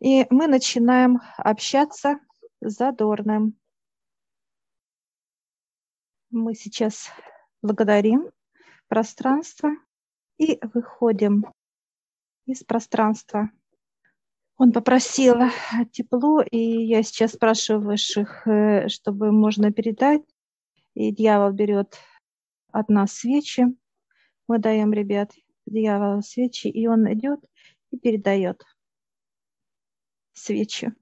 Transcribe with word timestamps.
И 0.00 0.26
мы 0.30 0.46
начинаем 0.46 1.20
общаться 1.36 2.20
с 2.62 2.72
задорным. 2.76 3.58
Мы 6.30 6.54
сейчас 6.54 7.10
благодарим 7.60 8.30
пространство 8.88 9.70
и 10.38 10.58
выходим 10.72 11.44
из 12.46 12.64
пространства. 12.64 13.50
Он 14.56 14.72
попросил 14.72 15.34
тепло, 15.92 16.40
и 16.50 16.58
я 16.58 17.02
сейчас 17.02 17.32
спрашиваю 17.32 17.82
высших, 17.82 18.46
э, 18.46 18.88
чтобы 18.88 19.32
можно 19.32 19.70
передать. 19.70 20.22
И 20.94 21.12
дьявол 21.12 21.52
берет 21.52 21.98
от 22.72 22.88
нас 22.88 23.12
свечи. 23.12 23.66
Мы 24.48 24.58
даем, 24.58 24.94
ребят, 24.94 25.32
дьяволу 25.66 26.22
свечи, 26.22 26.68
и 26.68 26.86
он 26.86 27.12
идет 27.12 27.40
и 27.90 27.98
передает 27.98 28.64
свечи. 30.40 30.92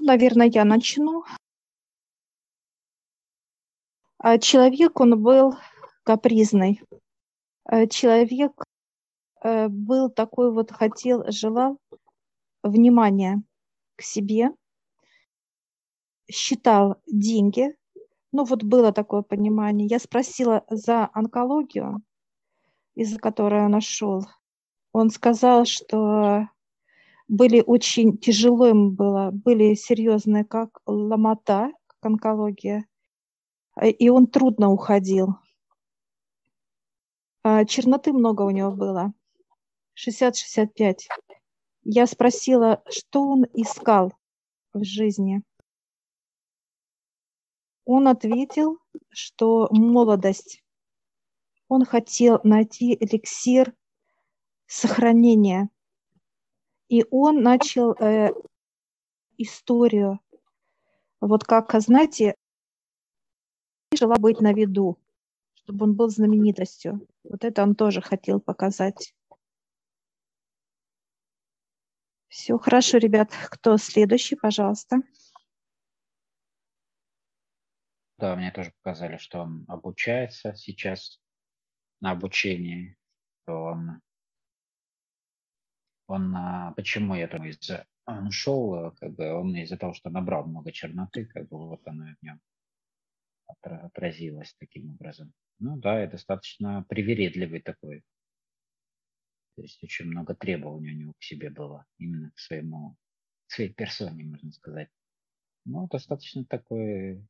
Наверное, 0.00 0.46
я 0.46 0.64
начну. 0.64 1.24
А 4.18 4.38
человек, 4.38 5.00
он 5.00 5.20
был 5.22 5.56
капризный. 6.04 6.82
А 7.64 7.86
человек 7.86 8.52
э, 9.42 9.68
был 9.68 10.10
такой 10.10 10.52
вот, 10.52 10.70
хотел, 10.70 11.24
желал 11.30 11.78
внимания 12.62 13.42
к 13.96 14.02
себе, 14.02 14.50
считал 16.30 17.00
деньги. 17.06 17.76
Ну 18.32 18.44
вот 18.44 18.62
было 18.62 18.92
такое 18.92 19.22
понимание. 19.22 19.88
Я 19.88 19.98
спросила 19.98 20.64
за 20.68 21.08
онкологию, 21.12 22.02
из-за 22.94 23.18
которой 23.18 23.64
он 23.64 23.72
нашел. 23.72 24.26
Он 24.92 25.10
сказал, 25.10 25.64
что 25.64 26.48
были 27.28 27.62
очень 27.64 28.16
тяжело 28.16 28.66
им 28.68 28.94
было, 28.94 29.30
были 29.30 29.74
серьезные, 29.74 30.44
как 30.44 30.80
ломота, 30.86 31.70
как 31.86 31.98
онкология, 32.06 32.86
и 33.80 34.08
он 34.08 34.26
трудно 34.26 34.70
уходил. 34.70 35.36
А 37.42 37.64
черноты 37.66 38.12
много 38.12 38.42
у 38.42 38.50
него 38.50 38.72
было, 38.72 39.12
60-65. 39.94 41.00
Я 41.84 42.06
спросила, 42.06 42.82
что 42.88 43.22
он 43.22 43.44
искал 43.52 44.12
в 44.72 44.82
жизни. 44.84 45.42
Он 47.84 48.08
ответил, 48.08 48.78
что 49.10 49.68
молодость. 49.70 50.62
Он 51.68 51.84
хотел 51.84 52.40
найти 52.42 52.94
эликсир 52.94 53.74
сохранения– 54.66 55.68
и 56.88 57.04
он 57.10 57.42
начал 57.42 57.92
э, 57.92 58.32
историю, 59.36 60.20
вот 61.20 61.44
как, 61.44 61.72
знаете, 61.80 62.34
жила 63.94 64.16
быть 64.16 64.40
на 64.40 64.52
виду, 64.52 64.98
чтобы 65.54 65.84
он 65.84 65.94
был 65.94 66.08
знаменитостью. 66.08 67.06
Вот 67.24 67.44
это 67.44 67.62
он 67.62 67.74
тоже 67.74 68.00
хотел 68.00 68.40
показать. 68.40 69.14
Все 72.28 72.58
хорошо, 72.58 72.98
ребят. 72.98 73.30
Кто 73.50 73.76
следующий, 73.78 74.36
пожалуйста. 74.36 74.98
Да, 78.18 78.34
мне 78.34 78.50
тоже 78.50 78.72
показали, 78.82 79.16
что 79.16 79.40
он 79.40 79.64
обучается 79.68 80.54
сейчас 80.54 81.20
на 82.00 82.12
обучении, 82.12 82.96
что 83.42 83.62
он 83.62 84.00
он, 86.08 86.34
а, 86.34 86.72
почему 86.72 87.14
я 87.14 87.28
думаю, 87.28 87.50
из-за 87.50 87.86
он 88.06 88.28
ушел, 88.28 88.74
э, 88.74 88.90
как 88.96 89.14
бы 89.14 89.32
он 89.34 89.54
из-за 89.54 89.76
того, 89.76 89.92
что 89.92 90.08
набрал 90.08 90.46
много 90.46 90.72
черноты, 90.72 91.26
как 91.26 91.46
бы 91.48 91.58
вот 91.58 91.86
оно 91.86 92.06
в 92.06 92.22
нем 92.22 92.40
отразилось 93.46 94.54
таким 94.58 94.90
образом. 94.90 95.32
Ну 95.58 95.76
да, 95.76 96.02
и 96.02 96.10
достаточно 96.10 96.84
привередливый 96.88 97.60
такой. 97.60 98.02
То 99.56 99.62
есть 99.62 99.82
очень 99.82 100.06
много 100.06 100.34
требований 100.34 100.92
у 100.92 100.96
него 100.96 101.12
к 101.18 101.22
себе 101.22 101.50
было, 101.50 101.84
именно 101.98 102.30
к 102.30 102.38
своему, 102.38 102.96
к 103.46 103.52
своей 103.52 103.72
персоне, 103.72 104.24
можно 104.24 104.52
сказать. 104.52 104.88
Ну, 105.64 105.86
достаточно 105.88 106.44
такой 106.44 107.22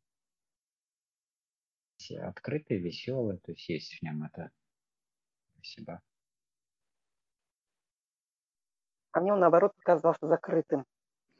открытый, 2.20 2.78
веселый, 2.78 3.38
то 3.38 3.50
есть 3.50 3.68
есть 3.68 3.98
в 3.98 4.02
нем 4.02 4.22
это 4.22 4.50
спасибо. 5.54 6.00
А 9.12 9.20
мне 9.20 9.32
он, 9.32 9.40
наоборот, 9.40 9.72
показался 9.76 10.26
закрытым, 10.26 10.84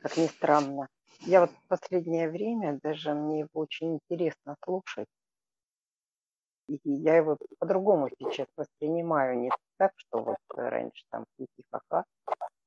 как 0.01 0.17
ни 0.17 0.27
странно. 0.27 0.89
Я 1.21 1.41
вот 1.43 1.51
в 1.51 1.69
последнее 1.69 2.29
время 2.31 2.79
даже 2.83 3.15
мне 3.15 3.41
его 3.41 3.51
очень 3.55 3.95
интересно 3.95 4.57
слушать. 4.65 5.09
И 6.69 6.79
я 6.85 7.17
его 7.17 7.39
по-другому 7.59 8.09
сейчас 8.19 8.47
воспринимаю, 8.57 9.39
не 9.39 9.51
так, 9.79 9.93
что 9.97 10.23
вот 10.23 10.39
раньше 10.55 11.05
там 11.11 11.25
хихи-ха-ха, 11.37 12.05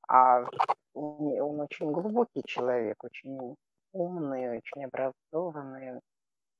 а 0.08 0.44
он, 0.92 1.60
очень 1.60 1.92
глубокий 1.92 2.42
человек, 2.44 3.02
очень 3.04 3.56
умный, 3.92 4.58
очень 4.58 4.84
образованный. 4.84 6.00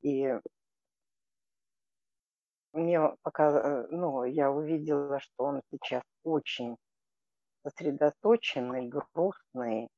И 0.03 0.39
мне 2.73 3.01
пока, 3.23 3.87
ну, 3.91 4.25
я 4.25 4.51
увидела, 4.51 5.21
что 5.21 5.45
он 5.45 5.63
сейчас 5.71 6.03
очень 6.25 6.77
сосредоточенный, 7.63 8.89
грустный 8.89 9.89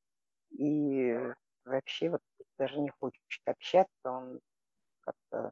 и 0.51 1.17
вообще 1.65 2.09
вот 2.09 2.21
даже 2.57 2.79
не 2.79 2.89
хочет 2.89 3.21
общаться, 3.45 3.91
он 4.03 4.39
как-то 5.01 5.51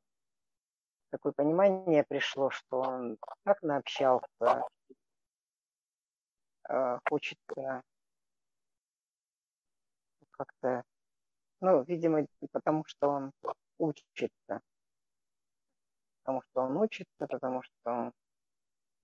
такое 1.09 1.33
понимание 1.33 2.03
пришло, 2.03 2.49
что 2.49 2.81
он 2.81 3.17
так 3.43 3.61
наобщался, 3.61 4.63
э, 6.69 6.99
хочется 7.09 7.83
как-то, 10.31 10.83
ну, 11.61 11.83
видимо, 11.83 12.25
потому 12.51 12.83
что 12.85 13.09
он 13.09 13.31
учится, 13.77 14.61
потому 16.21 16.41
что 16.41 16.61
он 16.61 16.77
учится, 16.77 17.27
потому 17.27 17.61
что 17.61 17.91
он 17.91 18.13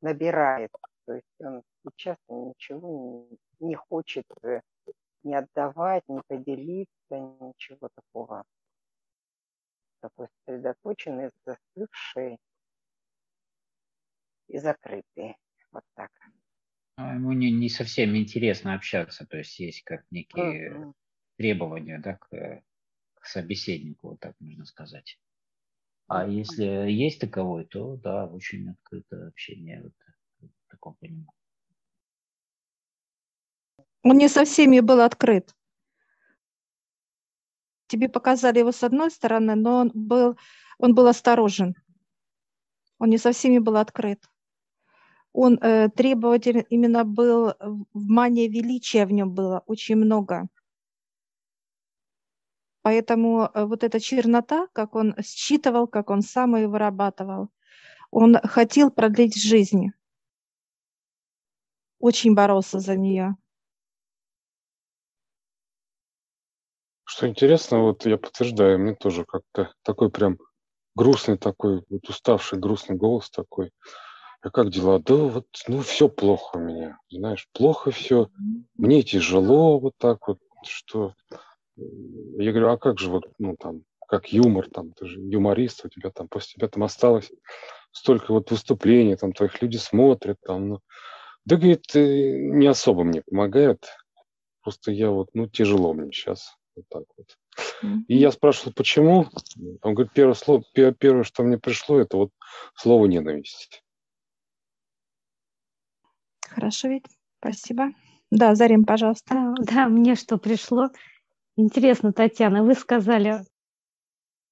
набирает. 0.01 0.71
То 1.05 1.13
есть 1.13 1.27
он 1.39 1.58
сейчас 1.99 2.17
ничего 2.29 3.27
не, 3.59 3.67
не 3.67 3.75
хочет 3.75 4.25
э, 4.43 4.61
не 5.23 5.35
отдавать, 5.35 6.03
не 6.07 6.21
поделиться, 6.27 6.89
ничего 7.11 7.89
такого. 7.93 8.45
Такой 10.01 10.27
сосредоточенный, 10.45 11.31
застывший 11.45 12.39
и 14.47 14.57
закрытый. 14.57 15.35
Вот 15.71 15.83
так. 15.93 16.11
А 16.95 17.15
ему 17.15 17.33
не, 17.33 17.51
не 17.51 17.69
совсем 17.69 18.15
интересно 18.15 18.73
общаться, 18.73 19.25
то 19.25 19.37
есть 19.37 19.59
есть 19.59 19.83
как 19.83 20.03
некие 20.09 20.71
mm-hmm. 20.71 20.93
требования 21.37 21.99
да, 21.99 22.15
к, 22.15 22.63
к 23.15 23.25
собеседнику, 23.25 24.09
вот 24.09 24.19
так 24.19 24.35
можно 24.39 24.65
сказать. 24.65 25.19
А 26.07 26.27
если 26.27 26.63
есть 26.89 27.21
таковой, 27.21 27.65
то 27.65 27.95
да, 27.97 28.25
очень 28.25 28.69
открытое 28.71 29.27
общение. 29.27 29.83
Вот 29.83 29.93
таком 30.69 30.95
понимании. 30.95 31.38
Он 34.03 34.17
не 34.17 34.29
со 34.29 34.45
всеми 34.45 34.79
был 34.79 35.01
открыт. 35.01 35.55
Тебе 37.87 38.07
показали 38.07 38.59
его 38.59 38.71
с 38.71 38.83
одной 38.83 39.11
стороны, 39.11 39.55
но 39.55 39.77
он 39.77 39.91
был, 39.93 40.37
он 40.77 40.93
был 40.93 41.07
осторожен. 41.07 41.75
Он 42.99 43.09
не 43.09 43.17
со 43.17 43.31
всеми 43.31 43.59
был 43.59 43.77
открыт. 43.77 44.29
Он 45.33 45.57
э, 45.61 45.89
требователь 45.89 46.65
именно 46.69 47.03
был, 47.03 47.53
в 47.93 48.07
мане 48.07 48.47
величия 48.47 49.05
в 49.05 49.11
нем 49.11 49.33
было 49.33 49.63
очень 49.65 49.95
много. 49.95 50.47
Поэтому 52.81 53.49
э, 53.53 53.65
вот 53.65 53.83
эта 53.83 53.99
чернота, 53.99 54.67
как 54.73 54.95
он 54.95 55.15
считывал, 55.21 55.87
как 55.87 56.09
он 56.09 56.21
сам 56.21 56.55
ее 56.55 56.67
вырабатывал, 56.67 57.49
он 58.11 58.35
хотел 58.43 58.91
продлить 58.91 59.35
жизнь 59.35 59.91
очень 61.99 62.33
боролся 62.33 62.79
за 62.79 62.95
нее. 62.95 63.35
Что 67.19 67.27
интересно, 67.27 67.81
вот 67.81 68.05
я 68.05 68.15
подтверждаю, 68.15 68.79
мне 68.79 68.95
тоже 68.95 69.25
как-то 69.25 69.73
такой 69.83 70.09
прям 70.09 70.37
грустный 70.95 71.37
такой, 71.37 71.83
вот 71.89 72.07
уставший, 72.07 72.57
грустный 72.57 72.95
голос 72.95 73.29
такой. 73.29 73.71
А 74.41 74.49
как 74.49 74.69
дела? 74.69 74.99
Да 74.99 75.15
вот, 75.15 75.45
ну, 75.67 75.81
все 75.81 76.07
плохо 76.07 76.55
у 76.55 76.59
меня, 76.61 76.97
знаешь, 77.09 77.49
плохо 77.51 77.91
все, 77.91 78.29
мне 78.77 79.03
тяжело 79.03 79.81
вот 79.81 79.95
так 79.97 80.29
вот, 80.29 80.39
что... 80.65 81.13
Я 81.75 82.53
говорю, 82.53 82.69
а 82.69 82.77
как 82.77 82.99
же 82.99 83.09
вот, 83.09 83.25
ну, 83.37 83.57
там, 83.59 83.81
как 84.07 84.31
юмор, 84.31 84.69
там, 84.69 84.93
ты 84.93 85.05
же 85.05 85.19
юморист, 85.19 85.83
у 85.83 85.89
тебя 85.89 86.11
там, 86.11 86.29
после 86.29 86.53
тебя 86.53 86.69
там 86.69 86.83
осталось 86.83 87.29
столько 87.91 88.31
вот 88.31 88.49
выступлений, 88.49 89.17
там, 89.17 89.33
твоих 89.33 89.61
люди 89.61 89.75
смотрят, 89.75 90.37
там, 90.39 90.69
ну, 90.69 90.79
да, 91.43 91.57
говорит, 91.57 91.83
не 91.93 92.67
особо 92.67 93.03
мне 93.03 93.23
помогает. 93.29 93.89
Просто 94.61 94.93
я 94.93 95.09
вот, 95.09 95.31
ну, 95.33 95.47
тяжело 95.47 95.91
мне 95.91 96.13
сейчас. 96.13 96.55
Вот 96.75 96.85
так 96.89 97.03
вот. 97.17 97.37
И 98.07 98.17
я 98.17 98.31
спрашивал, 98.31 98.73
почему? 98.73 99.27
Он 99.81 99.93
говорит, 99.93 100.13
первое, 100.13 100.33
слово, 100.33 100.63
первое, 100.73 101.23
что 101.23 101.43
мне 101.43 101.57
пришло, 101.57 101.99
это 101.99 102.17
вот 102.17 102.31
слово 102.75 103.05
ненависть. 103.05 103.83
Хорошо, 106.47 106.89
ведь. 106.89 107.05
Спасибо. 107.39 107.89
Да, 108.31 108.53
Зарим, 108.55 108.85
пожалуйста. 108.85 109.53
Да, 109.59 109.87
мне 109.87 110.15
что 110.15 110.37
пришло. 110.37 110.89
Интересно, 111.55 112.13
Татьяна, 112.13 112.63
вы 112.63 112.73
сказали, 112.73 113.41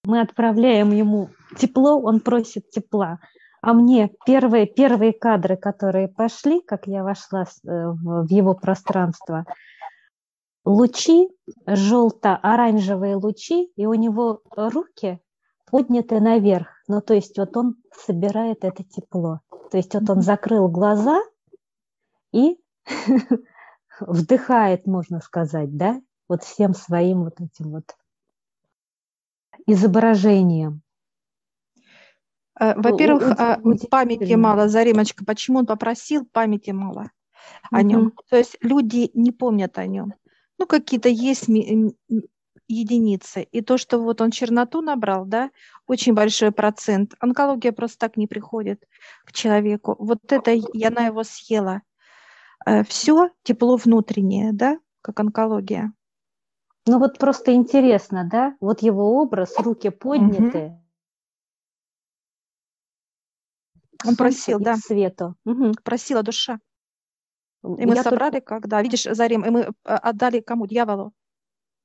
мы 0.06 0.22
отправляем 0.22 0.92
ему 0.92 1.30
тепло, 1.58 2.00
он 2.00 2.22
просит 2.22 2.70
тепла. 2.70 3.20
А 3.62 3.74
мне 3.74 4.10
первые, 4.26 4.66
первые 4.66 5.14
кадры, 5.14 5.58
которые 5.58 6.08
пошли, 6.08 6.62
как 6.62 6.88
я 6.88 7.04
вошла 7.04 7.44
э, 7.44 7.46
в 7.66 8.28
его 8.30 8.54
пространство, 8.54 9.46
лучи, 10.68 11.30
желто-оранжевые 11.66 13.16
лучи, 13.16 13.72
и 13.76 13.86
у 13.86 13.94
него 13.94 14.42
руки 14.56 15.20
подняты 15.70 16.20
наверх. 16.20 16.68
Ну, 16.88 17.02
то 17.02 17.14
есть 17.14 17.38
вот 17.38 17.56
он 17.58 17.76
собирает 17.92 18.64
это 18.64 18.84
тепло. 18.84 19.42
То 19.72 19.78
есть 19.78 19.94
вот 19.94 20.10
он 20.10 20.22
закрыл 20.22 20.68
глаза 20.68 21.22
и 22.32 22.58
вдыхает, 24.00 24.86
можно 24.86 25.22
сказать, 25.22 25.76
да, 25.76 26.02
вот 26.28 26.44
всем 26.44 26.74
своим 26.74 27.24
вот 27.24 27.40
этим 27.40 27.72
вот 27.72 27.96
изображением. 29.66 30.82
Э, 32.60 32.74
во-первых, 32.76 33.36
а, 33.38 33.60
памяти 33.90 34.34
мало, 34.34 34.68
Заремочка, 34.68 35.26
почему 35.26 35.60
он 35.60 35.66
попросил, 35.66 36.26
памяти 36.26 36.72
мало 36.72 37.12
о 37.72 37.82
нем. 37.84 38.14
То 38.30 38.38
есть 38.38 38.58
люди 38.62 39.12
не 39.14 39.32
помнят 39.32 39.78
о 39.78 39.86
нем. 39.86 40.14
Ну, 40.58 40.66
какие-то 40.66 41.10
есть 41.10 41.48
единицы. 42.68 43.44
И 43.44 43.62
то, 43.62 43.78
что 43.78 44.00
вот 44.00 44.22
он 44.22 44.32
черноту 44.32 44.82
набрал, 44.82 45.26
да, 45.26 45.52
очень 45.88 46.14
большой 46.14 46.52
процент. 46.52 47.14
Онкология 47.20 47.72
просто 47.72 47.98
так 48.00 48.18
не 48.18 48.28
приходит 48.28 48.84
к 49.26 49.32
человеку. 49.32 49.96
Вот 50.00 50.32
это 50.32 50.52
и 50.52 50.84
она 50.84 51.06
его 51.06 51.24
съела. 51.24 51.82
Э, 52.66 52.84
Все 52.84 53.30
тепло 53.44 53.78
внутреннее, 53.78 54.52
да, 54.52 54.80
как 55.02 55.20
онкология. 55.20 55.94
Ну 56.86 57.00
вот 57.00 57.18
просто 57.18 57.54
интересно, 57.54 58.28
да, 58.30 58.56
вот 58.60 58.82
его 58.82 59.22
образ, 59.22 59.58
руки 59.60 59.90
подняты. 59.90 60.78
Угу. 64.04 64.10
Он 64.10 64.16
просил, 64.16 64.60
да. 64.60 64.76
Свету. 64.76 65.36
Угу. 65.46 65.74
Просила 65.84 66.24
душа. 66.24 66.60
И 67.76 67.86
мы 67.86 67.96
Я 67.96 68.04
собрали, 68.04 68.34
только... 68.34 68.60
когда, 68.60 68.82
видишь, 68.82 69.04
Зарим, 69.04 69.46
и 69.46 69.50
мы 69.50 69.60
э, 69.62 69.72
отдали 69.84 70.40
кому? 70.40 70.68
Дьяволу. 70.68 71.14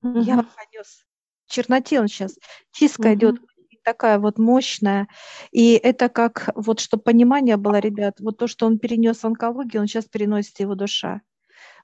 Угу. 0.02 0.20
Дьявол 0.22 0.44
понес. 0.44 1.04
Черноте 1.46 2.00
он 2.00 2.08
сейчас. 2.08 2.38
Чистка 2.72 3.08
угу. 3.08 3.14
идет 3.14 3.40
такая 3.82 4.18
вот 4.18 4.38
мощная. 4.38 5.08
И 5.50 5.74
это 5.74 6.08
как, 6.08 6.50
вот 6.54 6.80
чтобы 6.80 7.02
понимание 7.02 7.56
было, 7.56 7.78
ребят, 7.78 8.20
вот 8.20 8.38
то, 8.38 8.46
что 8.46 8.66
он 8.66 8.78
перенес 8.78 9.24
онкологию, 9.24 9.82
он 9.82 9.88
сейчас 9.88 10.06
переносит 10.06 10.58
его 10.60 10.74
душа. 10.74 11.20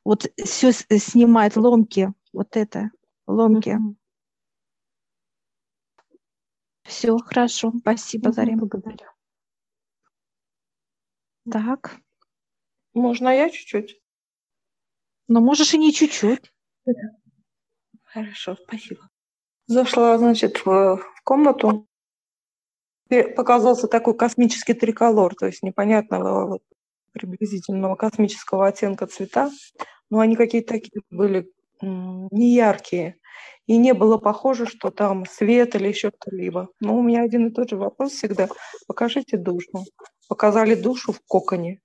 Вот 0.05 0.27
все 0.43 0.73
снимает 0.73 1.57
ломки, 1.57 2.13
вот 2.33 2.57
это 2.57 2.91
ломки. 3.27 3.79
Все, 6.85 7.19
хорошо, 7.19 7.73
спасибо, 7.81 8.33
Зарим. 8.33 8.61
Благодарю. 8.61 9.07
Так. 11.51 11.99
Можно 12.99 13.29
я 13.29 13.49
чуть-чуть? 13.49 14.01
Но 15.29 15.41
можешь 15.41 15.73
и 15.73 15.79
не 15.79 15.93
чуть-чуть. 15.93 16.53
Хорошо, 18.05 18.57
спасибо. 18.65 19.09
Зашла, 19.67 20.19
значит, 20.19 20.65
в, 20.65 20.97
в 20.97 21.23
комнату. 21.23 21.87
Показался 23.37 23.87
такой 23.87 24.17
космический 24.17 24.75
триколор, 24.75 25.35
то 25.35 25.47
есть 25.47 25.63
непонятного 25.63 26.47
вот, 26.47 26.63
приблизительного 27.13 27.95
космического 27.95 28.67
оттенка 28.67 29.07
цвета. 29.07 29.51
Но 30.11 30.19
они 30.19 30.37
какие-то 30.37 30.75
такие 30.75 31.03
были 31.11 31.51
неяркие. 31.81 33.17
И 33.67 33.77
не 33.77 33.95
было 33.95 34.19
похоже, 34.19 34.67
что 34.67 34.91
там 34.91 35.25
свет 35.27 35.77
или 35.77 35.89
еще 35.89 36.11
что-либо. 36.21 36.69
Но 36.81 36.99
у 36.99 37.03
меня 37.03 37.23
один 37.23 37.47
и 37.47 37.53
тот 37.53 37.71
же 37.71 37.77
вопрос 37.77 38.13
всегда. 38.13 38.49
Покажите 38.87 39.37
душу. 39.37 39.85
Показали 40.29 40.75
душу 40.75 41.13
в 41.13 41.21
коконе. 41.27 41.81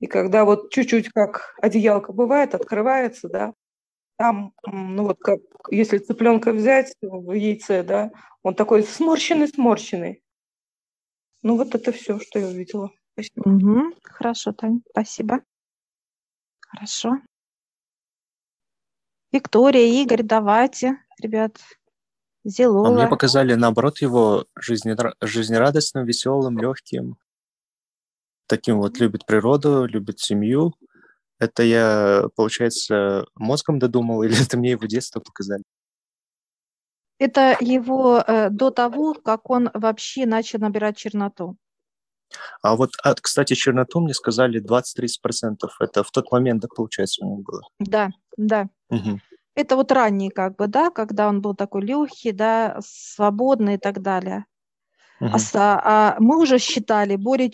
И 0.00 0.06
когда 0.06 0.44
вот 0.44 0.70
чуть-чуть 0.70 1.10
как 1.10 1.54
одеялко 1.60 2.12
бывает, 2.12 2.54
открывается, 2.54 3.28
да, 3.28 3.54
там, 4.16 4.52
ну 4.66 5.04
вот 5.04 5.18
как, 5.20 5.40
если 5.70 5.98
цыпленка 5.98 6.52
взять 6.52 6.92
в 7.02 7.32
яйце, 7.32 7.82
да, 7.82 8.10
он 8.42 8.54
такой 8.54 8.82
сморщенный-сморщенный. 8.82 10.22
Ну 11.42 11.56
вот 11.56 11.74
это 11.74 11.92
все, 11.92 12.18
что 12.18 12.38
я 12.38 12.48
увидела. 12.48 12.90
Спасибо. 13.12 13.48
Угу. 13.48 13.94
Хорошо, 14.02 14.52
Тань, 14.52 14.82
спасибо. 14.90 15.40
Хорошо. 16.60 17.18
Виктория, 19.30 20.02
Игорь, 20.02 20.22
давайте, 20.22 20.98
ребят. 21.20 21.58
Зелова. 22.44 22.88
А 22.88 22.92
мне 22.92 23.06
показали, 23.08 23.54
наоборот, 23.54 23.98
его 23.98 24.46
жизнерадостным, 24.56 26.04
веселым, 26.06 26.58
легким. 26.58 27.16
Таким 28.48 28.78
вот 28.78 28.98
любит 28.98 29.26
природу, 29.26 29.84
любит 29.84 30.18
семью. 30.20 30.74
Это 31.38 31.62
я, 31.62 32.24
получается, 32.34 33.26
мозгом 33.34 33.78
додумал, 33.78 34.22
или 34.24 34.42
это 34.42 34.56
мне 34.56 34.72
его 34.72 34.86
детство 34.86 35.20
показали? 35.20 35.62
Это 37.18 37.56
его 37.60 38.22
э, 38.26 38.48
до 38.50 38.70
того, 38.70 39.14
как 39.14 39.50
он 39.50 39.70
вообще 39.74 40.24
начал 40.24 40.60
набирать 40.60 40.96
черноту. 40.96 41.56
А 42.62 42.76
вот, 42.76 42.90
а, 43.02 43.14
кстати, 43.14 43.54
черноту 43.54 44.00
мне 44.00 44.14
сказали 44.14 44.62
20-30%. 44.62 45.68
Это 45.80 46.04
в 46.04 46.10
тот 46.10 46.30
момент, 46.30 46.62
да, 46.62 46.68
получается, 46.74 47.24
у 47.24 47.28
него 47.28 47.42
было? 47.42 47.62
Да, 47.80 48.10
да. 48.36 48.68
Угу. 48.90 49.20
Это 49.54 49.76
вот 49.76 49.90
ранний, 49.90 50.30
как 50.30 50.56
бы, 50.56 50.68
да, 50.68 50.90
когда 50.90 51.28
он 51.28 51.40
был 51.40 51.54
такой 51.54 51.82
легкий, 51.82 52.32
да, 52.32 52.78
свободный 52.84 53.74
и 53.74 53.78
так 53.78 54.00
далее. 54.00 54.44
Угу. 55.20 55.32
А, 55.54 55.80
а 55.84 56.16
мы 56.20 56.40
уже 56.40 56.58
считали 56.58 57.16
более 57.16 57.50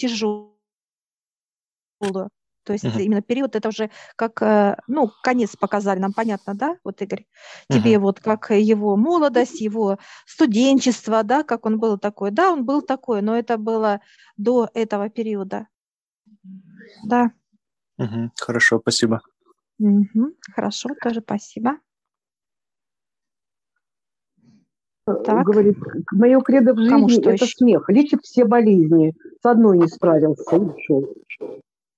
тяжелую. 2.01 2.31
То 2.65 2.73
есть 2.73 2.85
uh-huh. 2.85 3.03
именно 3.03 3.21
период 3.21 3.57
это 3.57 3.69
уже 3.69 3.91
как, 4.17 4.41
э, 4.41 4.79
ну, 4.87 5.11
конец 5.23 5.55
показали 5.55 5.99
нам, 5.99 6.15
понятно, 6.15 6.55
да, 6.55 6.79
вот, 6.83 7.03
Игорь? 7.03 7.27
Тебе 7.69 7.95
uh-huh. 7.95 7.99
вот 7.99 8.21
как 8.21 8.51
его 8.51 8.97
молодость, 8.97 9.61
его 9.61 9.99
студенчество, 10.25 11.23
да, 11.25 11.43
как 11.43 11.67
он 11.67 11.79
был 11.79 11.99
такой. 11.99 12.31
Да, 12.31 12.51
он 12.51 12.65
был 12.65 12.81
такой, 12.81 13.21
но 13.21 13.37
это 13.37 13.59
было 13.59 14.01
до 14.39 14.71
этого 14.73 15.11
периода. 15.11 15.69
Да. 17.05 17.33
Uh-huh. 18.01 18.31
Хорошо, 18.41 18.81
спасибо. 18.81 19.21
Угу. 19.79 20.35
Хорошо, 20.55 20.91
тоже 21.03 21.21
спасибо. 21.21 21.79
Так. 25.05 25.45
Говорит, 25.45 25.77
мое 26.13 26.41
кредо 26.41 26.73
в 26.73 26.79
жизни– 26.79 27.21
это 27.21 27.45
еще? 27.45 27.47
смех, 27.47 27.91
лечит 27.91 28.23
все 28.23 28.47
болезни. 28.47 29.15
С 29.43 29.45
одной 29.45 29.79
не 29.79 29.87
справился 29.87 30.57
и 30.57 30.61
ушел. 30.61 31.15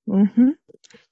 Угу. 0.06 0.54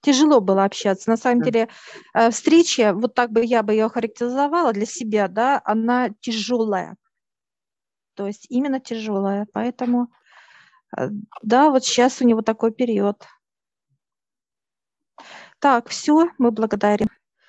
Тяжело 0.00 0.40
было 0.40 0.64
общаться. 0.64 1.10
На 1.10 1.16
самом 1.16 1.42
деле, 1.42 1.68
э, 2.14 2.30
встреча, 2.30 2.92
вот 2.94 3.14
так 3.14 3.30
бы 3.32 3.44
я 3.44 3.62
бы 3.62 3.72
ее 3.72 3.88
характеризовала 3.88 4.72
для 4.72 4.86
себя, 4.86 5.28
да, 5.28 5.60
она 5.64 6.10
тяжелая. 6.20 6.96
То 8.14 8.26
есть 8.26 8.46
именно 8.48 8.80
тяжелая. 8.80 9.46
Поэтому, 9.52 10.08
э, 10.96 11.08
да, 11.42 11.70
вот 11.70 11.84
сейчас 11.84 12.20
у 12.20 12.26
него 12.26 12.42
такой 12.42 12.72
период. 12.72 13.26
Так, 15.58 15.88
все, 15.88 16.30
мы 16.38 16.50
благодарим. 16.50 17.08